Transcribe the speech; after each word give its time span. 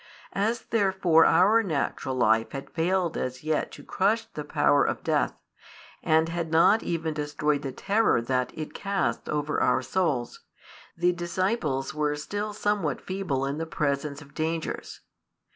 As 0.33 0.61
therefore 0.61 1.27
our 1.27 1.61
natural 1.61 2.15
life 2.15 2.53
had 2.53 2.71
failed 2.71 3.15
as 3.17 3.43
yet 3.43 3.71
to 3.73 3.83
crush 3.83 4.25
the 4.33 4.43
power 4.43 4.83
of 4.83 5.03
death, 5.03 5.33
and 6.01 6.27
had 6.27 6.49
not 6.51 6.81
even 6.81 7.13
destroyed 7.13 7.61
the 7.61 7.71
terror 7.71 8.19
that 8.19 8.51
it 8.57 8.73
casts 8.73 9.29
over 9.29 9.61
our 9.61 9.83
souls, 9.83 10.39
the 10.97 11.11
disciples 11.11 11.93
were 11.93 12.15
still 12.15 12.51
somewhat 12.51 12.99
feeble 12.99 13.45
in 13.45 13.59
the 13.59 13.67
presence 13.67 14.23
of 14.23 14.33
dangers. 14.33 15.01